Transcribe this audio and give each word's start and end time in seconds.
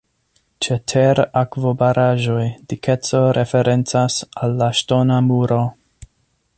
Ĉe 0.67 0.77
ter-akvobaraĵoj, 0.91 2.47
dikeco 2.73 3.21
referencas 3.39 4.19
al 4.47 4.57
la 4.63 4.71
ŝtona 4.81 5.21
muro. 5.29 5.63